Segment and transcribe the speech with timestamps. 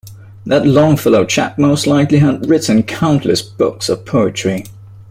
[0.47, 4.65] That Longfellow chap most likely had written countless books of poetry.